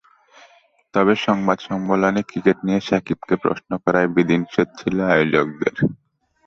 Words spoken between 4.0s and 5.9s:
বিধিনিষেধ ছিল আয়োজকদের।